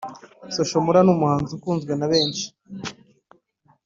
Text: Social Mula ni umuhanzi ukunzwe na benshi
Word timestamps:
Social 0.55 0.81
Mula 0.85 0.99
ni 1.03 1.11
umuhanzi 1.15 1.51
ukunzwe 1.53 1.91
na 1.95 2.07
benshi 2.11 2.45